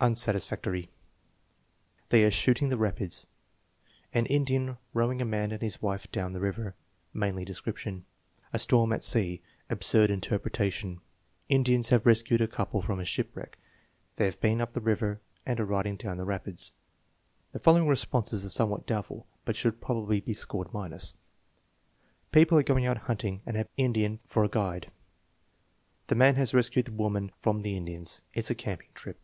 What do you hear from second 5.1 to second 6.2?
a man and his wife